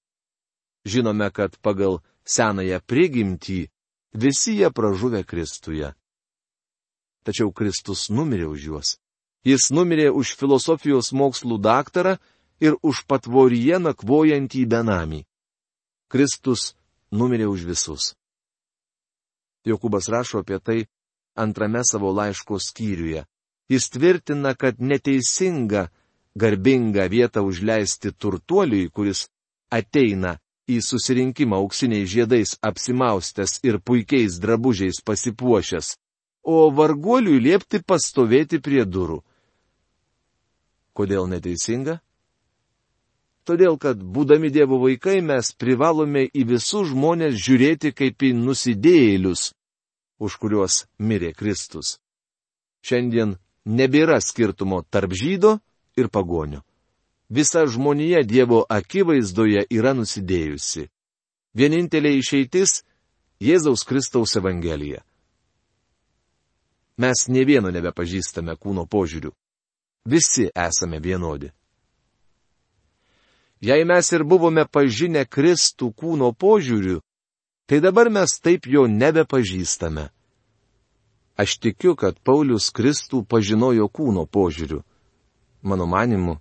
Žinome, 0.86 1.30
kad 1.34 1.58
pagal 1.58 1.98
senąją 2.22 2.78
prigimtį 2.86 3.58
visi 4.14 4.54
jie 4.60 4.70
pražuvę 4.70 5.24
Kristuje. 5.26 5.90
Tačiau 7.26 7.50
Kristus 7.50 8.10
numirė 8.14 8.46
už 8.46 8.66
juos. 8.68 8.96
Jis 9.44 9.72
numirė 9.74 10.10
už 10.14 10.36
filosofijos 10.38 11.10
mokslų 11.12 11.58
daktarą 11.58 12.18
ir 12.60 12.78
už 12.82 13.02
patvoryje 13.10 13.80
nakvojantį 13.82 14.62
benamį. 14.70 15.24
Kristus 16.08 16.74
numirė 17.12 17.46
už 17.50 17.64
visus. 17.68 18.14
Jokubas 19.64 20.08
rašo 20.08 20.42
apie 20.44 20.58
tai 20.60 20.78
antrame 21.34 21.82
savo 21.84 22.12
laiško 22.12 22.58
skyriuje. 22.60 23.24
Jis 23.68 23.88
tvirtina, 23.90 24.54
kad 24.54 24.80
neteisinga 24.80 25.88
garbingą 26.34 27.08
vietą 27.08 27.42
užleisti 27.48 28.12
turtuoliui, 28.12 28.90
kuris 28.92 29.28
ateina 29.72 30.36
į 30.68 30.80
susirinkimą 30.84 31.56
auksiniais 31.60 32.08
žiedais 32.08 32.56
apsimaustęs 32.62 33.60
ir 33.64 33.80
puikiais 33.80 34.38
drabužiais 34.40 35.00
pasipuošęs, 35.04 35.96
o 36.44 36.70
varguoliui 36.70 37.40
liepti 37.40 37.80
pastovėti 37.84 38.60
prie 38.60 38.84
durų. 38.84 39.22
Kodėl 40.94 41.28
neteisinga? 41.28 41.98
Todėl, 43.44 43.76
kad 43.76 44.00
būdami 44.00 44.48
Dievo 44.48 44.78
vaikai 44.80 45.20
mes 45.20 45.52
privalome 45.52 46.24
į 46.32 46.46
visus 46.54 46.88
žmonės 46.94 47.36
žiūrėti 47.36 47.92
kaip 47.92 48.22
į 48.24 48.32
nusidėjėlius, 48.38 49.50
už 50.16 50.36
kuriuos 50.40 50.84
mirė 50.98 51.34
Kristus. 51.36 51.98
Šiandien 52.84 53.36
nebėra 53.68 54.16
skirtumo 54.24 54.80
tarp 54.88 55.12
žydo 55.12 55.58
ir 55.96 56.08
pagonio. 56.08 56.62
Visa 57.28 57.66
žmonija 57.66 58.22
Dievo 58.24 58.64
akivaizdoje 58.68 59.66
yra 59.70 59.92
nusidėjusi. 59.92 60.88
Vienintelė 61.54 62.16
išeitis- 62.18 62.82
Jėzaus 63.48 63.84
Kristaus 63.84 64.36
Evangelija. 64.36 65.04
Mes 66.96 67.28
ne 67.28 67.44
vieno 67.44 67.68
nebepažįstame 67.74 68.56
kūno 68.56 68.86
požiūrių. 68.86 69.32
Visi 70.06 70.48
esame 70.54 71.00
vienodi. 71.00 71.50
Jei 73.64 73.84
mes 73.84 74.12
ir 74.12 74.22
buvome 74.28 74.66
pažinę 74.68 75.22
Kristų 75.24 75.86
kūno 75.96 76.34
požiūriu, 76.36 76.98
tai 77.64 77.78
dabar 77.80 78.10
mes 78.12 78.36
taip 78.44 78.66
jo 78.68 78.82
nebepažįstame. 78.84 80.10
Aš 81.40 81.56
tikiu, 81.64 81.94
kad 81.96 82.18
Paulius 82.20 82.68
Kristų 82.76 83.22
pažinojo 83.24 83.88
kūno 83.88 84.26
požiūriu. 84.28 84.82
Mano 85.62 85.86
manimu, 85.88 86.34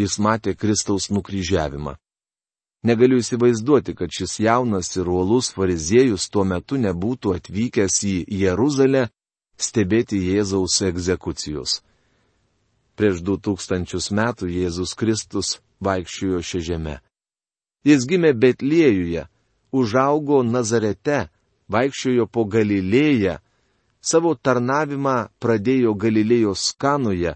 jis 0.00 0.16
matė 0.16 0.54
Kristaus 0.56 1.10
nukryžiavimą. 1.12 1.92
Negaliu 2.88 3.20
įsivaizduoti, 3.20 3.92
kad 3.94 4.08
šis 4.08 4.38
jaunas 4.40 4.88
ir 4.96 5.10
uolus 5.12 5.52
fariziejus 5.52 6.24
tuo 6.32 6.46
metu 6.48 6.80
nebūtų 6.80 7.36
atvykęs 7.36 7.98
į 8.08 8.14
Jeruzalę 8.46 9.10
stebėti 9.60 10.18
Jėzaus 10.24 10.80
egzekucijos. 10.88 11.82
Prieš 12.96 13.20
du 13.20 13.36
tūkstančius 13.36 14.08
metų 14.10 14.48
Jėzus 14.48 14.96
Kristus 14.96 15.58
vaikščiojo 15.84 16.40
šią 16.48 16.60
žemę. 16.68 16.96
Jis 17.84 18.06
gimė 18.06 18.32
Betliejuje, 18.38 19.26
užaugo 19.74 20.42
Nazarete, 20.46 21.28
vaikščiojo 21.72 22.28
po 22.30 22.44
Galilėją, 22.46 23.38
savo 24.02 24.34
tarnavimą 24.34 25.16
pradėjo 25.42 25.94
Galilėjos 25.98 26.72
kanoje, 26.78 27.34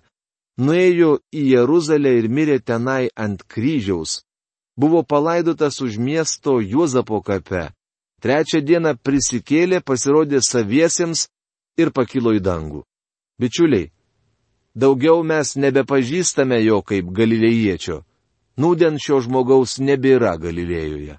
nuėjo 0.59 1.19
į 1.35 1.43
Jeruzalę 1.55 2.13
ir 2.21 2.29
mirė 2.29 2.59
tenai 2.61 3.09
ant 3.15 3.43
kryžiaus, 3.43 4.23
buvo 4.77 5.03
palaidotas 5.03 5.81
už 5.81 5.99
miesto 5.99 6.61
Juozapo 6.61 7.23
kape, 7.23 7.71
trečią 8.23 8.61
dieną 8.61 8.97
prisikėlė, 9.03 9.81
pasirodė 9.81 10.43
saviesiems 10.43 11.29
ir 11.79 11.93
pakilo 11.93 12.35
į 12.37 12.41
dangų. 12.41 12.83
Bičiuliai, 13.41 13.91
daugiau 14.75 15.23
mes 15.23 15.57
nebepažįstame 15.57 16.61
jo 16.65 16.81
kaip 16.83 17.11
galilėjiečio. 17.13 18.03
Nūdien 18.57 18.97
šio 18.97 19.21
žmogaus 19.21 19.77
nebėra 19.85 20.37
Galilėjoje. 20.41 21.19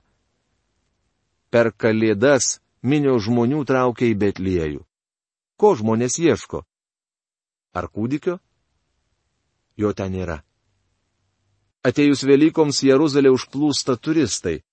Per 1.54 1.69
kalėdas 1.78 2.58
minio 2.82 3.19
žmonių 3.21 3.62
traukia 3.69 4.10
į 4.10 4.17
Betliejų. 4.23 4.82
Ko 5.58 5.73
žmonės 5.78 6.17
ieško? 6.21 6.63
Ar 7.78 7.88
kūdikio? 7.93 8.39
Jo 9.78 9.93
ten 9.93 10.13
nėra. 10.17 10.41
Atėjus 11.86 12.26
Velykoms 12.26 12.82
Jeruzalė 12.84 13.30
užplūsta 13.32 13.95
turistai. 14.02 14.63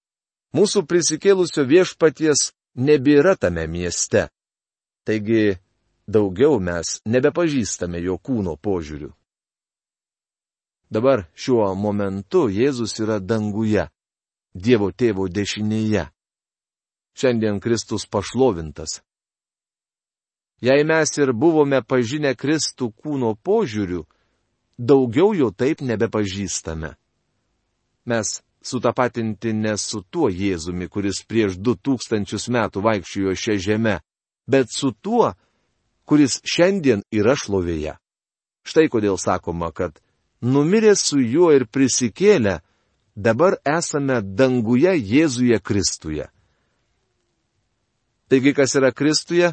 Mūsų 0.56 0.84
prisikėlusio 0.88 1.66
viešpaties 1.68 2.52
nebėra 2.74 3.36
tame 3.36 3.66
mieste. 3.68 4.28
Taigi 5.04 5.58
daugiau 6.08 6.56
mes 6.60 6.98
nebepažįstame 7.04 8.00
jo 8.00 8.16
kūno 8.18 8.56
požiūrių. 8.56 9.12
Dabar 10.94 11.24
šiuo 11.34 11.72
momentu 11.74 12.44
Jėzus 12.54 13.00
yra 13.02 13.18
danguje, 13.18 13.88
Dievo 14.54 14.92
tėvo 14.94 15.24
dešinėje. 15.26 16.04
Šiandien 17.18 17.58
Kristus 17.58 18.04
pašlovintas. 18.06 19.00
Jei 20.62 20.84
mes 20.86 21.10
ir 21.18 21.32
buvome 21.34 21.80
pažinę 21.82 22.36
Kristų 22.38 22.92
kūno 22.94 23.32
požiūrių, 23.34 24.04
daugiau 24.78 25.34
jo 25.34 25.50
taip 25.50 25.82
nebepažįstame. 25.82 26.92
Mes 28.06 28.30
sutapatinti 28.62 29.50
ne 29.52 29.74
su 29.76 30.04
tuo 30.06 30.30
Jėzumi, 30.30 30.86
kuris 30.86 31.24
prieš 31.26 31.58
du 31.58 31.74
tūkstančius 31.74 32.46
metų 32.54 32.84
vaikščiojo 32.86 33.34
šią 33.34 33.58
žemę, 33.66 33.98
bet 34.46 34.70
su 34.70 34.94
tuo, 34.94 35.34
kuris 36.06 36.38
šiandien 36.46 37.02
yra 37.10 37.34
šlovėje. 37.34 37.98
Štai 38.62 38.86
kodėl 38.88 39.18
sakoma, 39.18 39.74
kad 39.74 40.03
numirė 40.44 40.92
su 40.96 41.18
juo 41.20 41.50
ir 41.56 41.64
prisikėlė, 41.66 42.58
dabar 43.16 43.56
esame 43.64 44.20
danguje 44.22 44.92
Jėzuje 44.98 45.58
Kristuje. 45.64 46.28
Taigi, 48.28 48.54
kas 48.56 48.74
yra 48.76 48.92
Kristuje, 48.92 49.52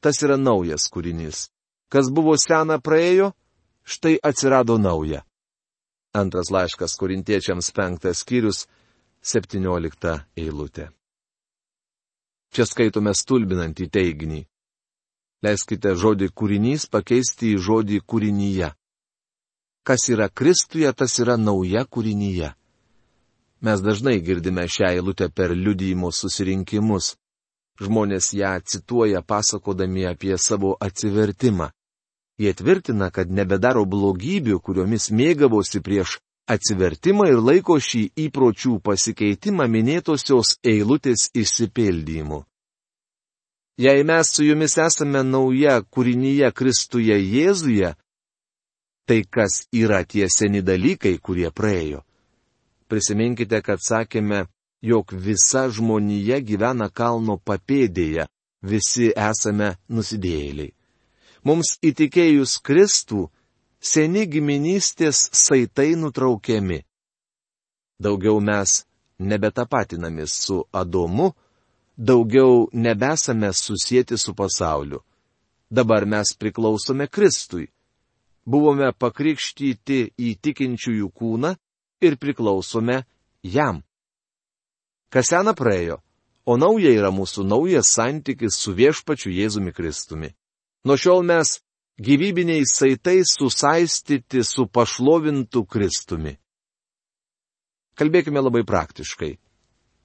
tas 0.00 0.22
yra 0.24 0.36
naujas 0.40 0.88
kūrinys. 0.92 1.48
Kas 1.90 2.10
buvo 2.14 2.36
sena 2.38 2.78
praėjo, 2.78 3.32
štai 3.84 4.16
atsirado 4.22 4.78
nauja. 4.78 5.24
Antras 6.14 6.50
laiškas 6.50 6.96
korintiečiams 6.98 7.70
penktas 7.74 8.22
skyrius, 8.24 8.66
septyniolikta 9.22 10.24
eilutė. 10.38 10.90
Čia 12.50 12.66
skaitome 12.66 13.12
stulbinantį 13.14 13.86
teiginį. 13.94 14.40
Leiskite 15.44 15.94
žodį 15.96 16.32
kūrinys 16.34 16.88
pakeisti 16.90 17.54
į 17.54 17.60
žodį 17.62 18.00
kūrinyje 18.02 18.72
kas 19.86 20.08
yra 20.08 20.28
Kristuje, 20.28 20.92
tas 20.92 21.18
yra 21.22 21.36
nauja 21.36 21.84
kūrinyje. 21.84 22.52
Mes 23.60 23.82
dažnai 23.84 24.20
girdime 24.24 24.64
šią 24.68 24.94
eilutę 24.94 25.28
per 25.28 25.52
liudyjimo 25.52 26.12
susirinkimus. 26.12 27.14
Žmonės 27.80 28.32
ją 28.36 28.54
cituoja 28.64 29.20
pasakodami 29.22 30.06
apie 30.08 30.36
savo 30.38 30.76
atsivertimą. 30.80 31.70
Jie 32.40 32.52
tvirtina, 32.56 33.10
kad 33.12 33.28
nebedaro 33.28 33.84
blogybių, 33.84 34.60
kuriomis 34.64 35.10
mėgavosi 35.12 35.80
prieš 35.84 36.18
atsivertimą 36.48 37.26
ir 37.28 37.40
laiko 37.40 37.76
šį 37.80 38.02
įpročių 38.26 38.78
pasikeitimą 38.84 39.66
minėtosios 39.68 40.56
eilutės 40.64 41.28
išsipildymu. 41.36 42.40
Jei 43.80 44.04
mes 44.04 44.32
su 44.34 44.44
jumis 44.44 44.76
esame 44.80 45.22
nauja 45.24 45.80
kūrinyje 45.82 46.50
Kristuje 46.52 47.16
Jėzuje, 47.16 47.94
tai 49.10 49.24
kas 49.26 49.66
yra 49.74 50.04
tie 50.06 50.28
seni 50.30 50.60
dalykai, 50.62 51.16
kurie 51.18 51.48
praėjo. 51.50 52.04
Prisiminkite, 52.86 53.58
kad 53.66 53.82
sakėme, 53.82 54.44
jog 54.86 55.10
visa 55.10 55.64
žmonija 55.66 56.38
gyvena 56.46 56.86
kalno 56.94 57.34
papėdėje, 57.42 58.28
visi 58.62 59.08
esame 59.10 59.72
nusidėjėliai. 59.90 60.70
Mums 61.42 61.72
įtikėjus 61.82 62.60
Kristų, 62.62 63.24
seni 63.82 64.28
giminystės 64.30 65.24
saitai 65.34 65.96
nutraukiami. 65.98 66.78
Daugiau 67.98 68.38
mes 68.38 68.84
nebetapatinamės 69.18 70.38
su 70.44 70.60
Adomu, 70.70 71.32
daugiau 71.98 72.68
nebesame 72.72 73.50
susijęti 73.52 74.22
su 74.22 74.38
pasauliu. 74.38 75.02
Dabar 75.70 76.06
mes 76.06 76.36
priklausome 76.38 77.10
Kristui. 77.10 77.66
Buvome 78.46 78.92
pakrikštyti 78.96 80.00
į 80.16 80.34
tikinčiųjų 80.42 81.08
kūną 81.12 81.54
ir 82.00 82.16
priklausome 82.16 83.02
jam. 83.42 83.82
Kas 85.10 85.32
sena 85.32 85.52
praėjo, 85.58 85.98
o 86.46 86.56
nauja 86.56 86.92
yra 86.94 87.10
mūsų 87.12 87.44
naujas 87.46 87.90
santykis 87.96 88.56
su 88.62 88.72
viešpačiu 88.74 89.32
Jėzumi 89.34 89.74
Kristumi. 89.74 90.30
Nuo 90.86 90.96
šiol 90.96 91.24
mes 91.26 91.58
gyvybiniais 92.00 92.72
saitais 92.72 93.34
susaistyti 93.36 94.44
su 94.44 94.66
pašlovintu 94.66 95.66
Kristumi. 95.66 96.38
Kalbėkime 97.98 98.40
labai 98.40 98.62
praktiškai. 98.64 99.34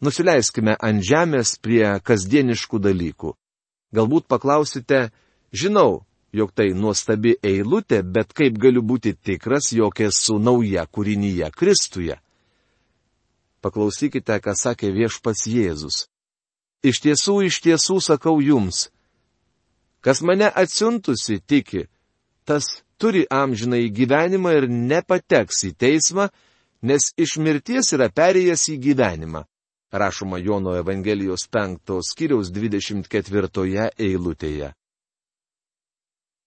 Nusileiskime 0.04 0.76
ant 0.84 1.00
žemės 1.06 1.56
prie 1.64 1.86
kasdieniškų 2.04 2.82
dalykų. 2.84 3.32
Galbūt 3.96 4.28
paklausite, 4.28 5.14
žinau, 5.56 6.04
jog 6.36 6.52
tai 6.52 6.74
nuostabi 6.76 7.36
eilutė, 7.44 8.02
bet 8.04 8.34
kaip 8.36 8.58
galiu 8.60 8.84
būti 8.84 9.16
tikras, 9.16 9.72
jog 9.72 10.02
esu 10.04 10.38
nauja 10.40 10.86
kūrinyje 10.86 11.50
Kristuje? 11.56 12.20
Paklausykite, 13.64 14.38
ką 14.44 14.54
sakė 14.54 14.92
viešpats 14.94 15.48
Jėzus. 15.50 16.06
Iš 16.86 17.02
tiesų, 17.02 17.40
iš 17.48 17.62
tiesų 17.66 17.98
sakau 18.04 18.38
jums, 18.44 18.90
kas 20.06 20.22
mane 20.22 20.52
atsiuntusi 20.52 21.40
tiki, 21.42 21.88
tas 22.46 22.84
turi 23.02 23.26
amžinai 23.32 23.88
gyvenimą 23.90 24.54
ir 24.60 24.70
nepateks 24.70 25.64
į 25.72 25.74
teismą, 25.82 26.30
nes 26.86 27.10
iš 27.18 27.40
mirties 27.42 27.96
yra 27.98 28.12
perėjęs 28.14 28.70
į 28.76 28.78
gyvenimą. 28.86 29.46
Rašoma 29.96 30.38
Jono 30.44 30.76
Evangelijos 30.76 31.48
5 31.50 32.02
skyriaus 32.04 32.52
24 32.52 33.90
eilutėje. 33.98 34.74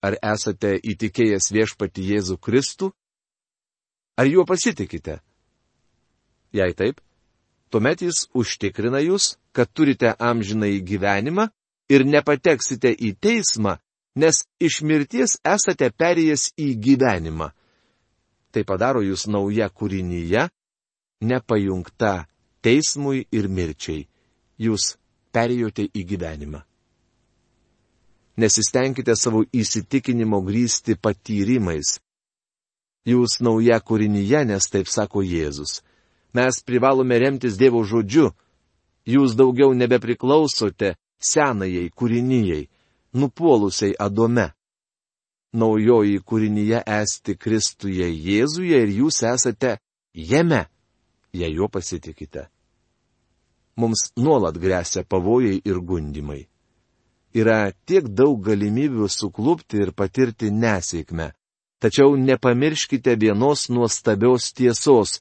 Ar 0.03 0.15
esate 0.23 0.77
įtikėjęs 0.79 1.51
viešpati 1.55 2.05
Jėzų 2.13 2.39
Kristų? 2.39 2.93
Ar 4.19 4.31
juo 4.31 4.45
pasitikite? 4.47 5.19
Jei 6.55 6.75
taip, 6.75 7.01
tuomet 7.71 8.03
jis 8.07 8.27
užtikrina 8.35 9.03
jūs, 9.03 9.37
kad 9.53 9.71
turite 9.75 10.15
amžinai 10.19 10.79
gyvenimą 10.81 11.49
ir 11.91 12.07
nepateksite 12.07 12.95
į 12.95 13.15
teismą, 13.21 13.77
nes 14.17 14.45
iš 14.63 14.81
mirties 14.87 15.37
esate 15.45 15.91
perėjęs 15.91 16.53
į 16.59 16.73
gyvenimą 16.87 17.53
tai 18.59 18.65
padaro 18.65 19.03
jūs 19.05 19.27
nauja 19.31 19.69
kūrinyje, 19.71 20.49
nepajungta 21.23 22.27
teismui 22.65 23.27
ir 23.33 23.49
mirčiai. 23.49 24.07
Jūs 24.59 24.97
perėjote 25.35 25.87
į 25.95 26.05
gyvenimą. 26.13 26.65
Nesistengkite 28.39 29.17
savo 29.19 29.43
įsitikinimo 29.51 30.41
grįsti 30.47 30.95
patyrimais. 31.03 31.97
Jūs 33.09 33.41
nauja 33.43 33.81
kūrinyje, 33.81 34.45
nes 34.47 34.69
taip 34.71 34.91
sako 34.91 35.25
Jėzus. 35.27 35.81
Mes 36.37 36.61
privalome 36.63 37.19
remtis 37.19 37.57
Dievo 37.59 37.83
žodžiu. 37.83 38.31
Jūs 39.09 39.35
daugiau 39.35 39.73
nebepriklausote 39.75 40.95
senajai 41.19 41.89
kūrinyjei, 41.97 42.69
nupuolusiai 43.17 43.97
Adome 43.99 44.53
naujoji 45.53 46.21
kūrinyje 46.21 46.83
esti 46.87 47.37
Kristuje 47.37 48.09
Jėzuje 48.09 48.83
ir 48.85 48.93
jūs 49.01 49.23
esate 49.25 49.79
jame, 50.13 50.67
jei 51.33 51.55
juo 51.55 51.69
pasitikite. 51.69 52.49
Mums 53.79 54.11
nuolat 54.17 54.59
grėsia 54.59 55.05
pavojai 55.05 55.61
ir 55.65 55.81
gundimai. 55.81 56.49
Yra 57.39 57.73
tiek 57.87 58.07
daug 58.09 58.41
galimybių 58.47 59.09
suklupti 59.13 59.83
ir 59.85 59.93
patirti 59.93 60.51
nesėkmę. 60.51 61.33
Tačiau 61.79 62.17
nepamirškite 62.17 63.15
vienos 63.21 63.69
nuostabios 63.71 64.51
tiesos. 64.53 65.21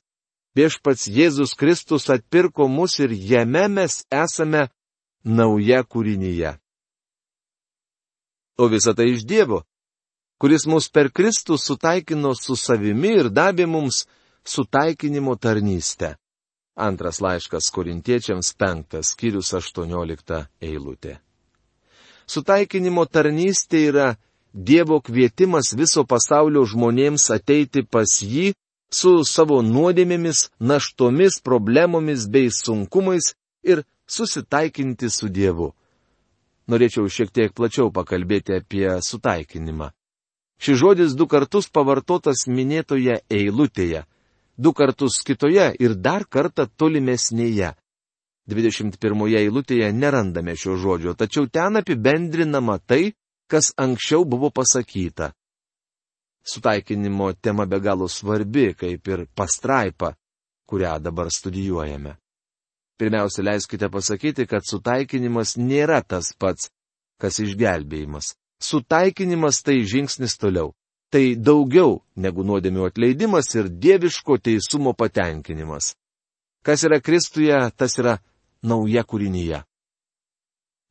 Viešpats 0.58 1.06
Jėzus 1.14 1.54
Kristus 1.54 2.10
atpirko 2.10 2.66
mus 2.68 2.98
ir 3.00 3.12
jame 3.14 3.68
mes 3.70 4.00
esame 4.10 4.64
nauja 5.24 5.84
kūrinyje. 5.84 6.56
O 8.58 8.66
visa 8.74 8.96
tai 8.98 9.12
iš 9.14 9.22
Dievo, 9.30 9.62
kuris 10.42 10.66
mus 10.66 10.90
per 10.90 11.12
Kristų 11.14 11.60
sutaikino 11.62 12.34
su 12.34 12.58
savimi 12.58 13.14
ir 13.20 13.30
davė 13.30 13.68
mums 13.70 14.08
sutaikinimo 14.48 15.38
tarnystę. 15.38 16.16
Antras 16.78 17.22
laiškas 17.22 17.70
korintiečiams 17.74 18.54
penktas, 18.58 19.14
skyrius 19.14 19.54
18 19.54 20.44
eilutė. 20.62 21.20
Sutaikinimo 22.28 23.06
tarnystė 23.06 23.84
yra 23.90 24.08
Dievo 24.54 25.00
kvietimas 25.06 25.74
viso 25.78 26.04
pasaulio 26.04 26.64
žmonėms 26.66 27.30
ateiti 27.36 27.84
pas 27.84 28.10
jį 28.24 28.54
su 28.92 29.12
savo 29.24 29.62
nuodėmėmis, 29.62 30.48
naštomis, 30.60 31.40
problemomis 31.44 32.26
bei 32.32 32.50
sunkumais 32.52 33.34
ir 33.64 33.84
susitaikinti 34.08 35.10
su 35.12 35.30
Dievu. 35.30 35.74
Norėčiau 36.68 37.08
šiek 37.08 37.32
tiek 37.32 37.54
plačiau 37.56 37.92
pakalbėti 37.96 38.58
apie 38.58 38.88
sutaikinimą. 39.04 39.92
Šis 40.60 40.80
žodis 40.82 41.14
du 41.16 41.28
kartus 41.30 41.70
pavartotas 41.70 42.48
minėtoje 42.50 43.22
eilutėje, 43.30 44.04
du 44.58 44.74
kartus 44.74 45.22
kitoje 45.24 45.70
ir 45.80 45.94
dar 45.96 46.26
kartą 46.26 46.66
tolimesnėje. 46.68 47.76
21 48.48 49.36
eilutėje 49.42 49.90
nerandame 49.94 50.56
šio 50.56 50.78
žodžio, 50.80 51.14
tačiau 51.20 51.50
ten 51.52 51.82
apibendrinama 51.82 52.78
tai, 52.80 53.12
kas 53.52 53.74
anksčiau 53.76 54.24
buvo 54.26 54.50
pasakyta. 54.52 55.34
Sutaikinimo 56.48 57.34
tema 57.34 57.66
be 57.66 57.80
galo 57.80 58.08
svarbi, 58.08 58.72
kaip 58.74 59.08
ir 59.08 59.26
pastraipa, 59.36 60.14
kurią 60.68 60.96
dabar 61.04 61.32
studijuojame. 61.32 62.16
Pirmiausia, 62.98 63.44
leiskite 63.44 63.90
pasakyti, 63.92 64.48
kad 64.48 64.66
sutaikinimas 64.66 65.58
nėra 65.60 66.00
tas 66.02 66.32
pats, 66.40 66.72
kas 67.22 67.40
išgelbėjimas. 67.44 68.34
Sutaikinimas 68.64 69.62
tai 69.62 69.84
žingsnis 69.86 70.38
toliau. 70.40 70.72
Tai 71.12 71.24
daugiau 71.40 72.02
negu 72.16 72.44
nuodėmių 72.44 72.88
atleidimas 72.90 73.54
ir 73.56 73.70
dieviško 73.70 74.40
teisumo 74.44 74.96
patenkinimas. 74.98 75.94
Kas 76.66 76.84
yra 76.84 77.00
Kristuje, 77.00 77.60
tas 77.78 77.96
yra 78.02 78.18
nauja 78.68 79.04
kūrinyje. 79.08 79.64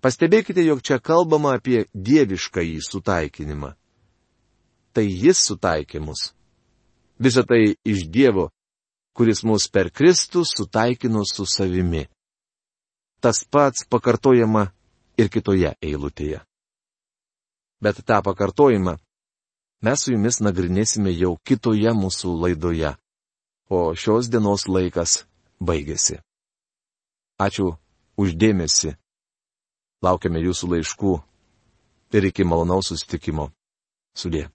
Pastebėkite, 0.04 0.64
jog 0.64 0.82
čia 0.86 0.98
kalbama 1.02 1.56
apie 1.56 1.84
dievišką 1.92 2.64
į 2.64 2.80
sutaikinimą. 2.84 3.72
Tai 4.96 5.04
jis 5.04 5.40
sutaikė 5.50 6.00
mus. 6.00 6.30
Visą 7.20 7.44
tai 7.48 7.76
iš 7.84 8.04
Dievo, 8.12 8.50
kuris 9.16 9.42
mus 9.44 9.68
per 9.72 9.88
Kristų 9.92 10.44
sutaikino 10.48 11.24
su 11.28 11.48
savimi. 11.48 12.04
Tas 13.20 13.44
pats 13.48 13.88
pakartojama 13.88 14.66
ir 15.16 15.32
kitoje 15.32 15.72
eilutėje 15.80 16.44
bet 17.80 18.04
tą 18.04 18.22
pakartojimą 18.22 18.96
mes 19.84 20.02
su 20.02 20.12
jumis 20.14 20.40
nagrinėsime 20.40 21.12
jau 21.12 21.36
kitoje 21.46 21.92
mūsų 22.02 22.32
laidoje. 22.42 22.94
O 23.68 23.78
šios 23.94 24.30
dienos 24.32 24.66
laikas 24.70 25.26
baigėsi. 25.60 26.20
Ačiū 27.36 27.72
uždėmesi. 28.16 28.94
Laukiame 30.04 30.40
jūsų 30.40 30.70
laiškų 30.72 31.12
ir 32.16 32.28
iki 32.30 32.44
malonaus 32.48 32.88
sustikimo. 32.92 33.50
Sudė. 34.16 34.46